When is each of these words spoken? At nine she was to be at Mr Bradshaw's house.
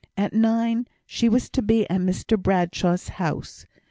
At 0.17 0.33
nine 0.33 0.87
she 1.05 1.29
was 1.29 1.47
to 1.51 1.61
be 1.61 1.87
at 1.87 2.01
Mr 2.01 2.35
Bradshaw's 2.35 3.07
house. 3.07 3.67